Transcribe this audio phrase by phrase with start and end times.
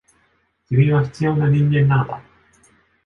[0.67, 2.23] 君は必要な人間なのだ。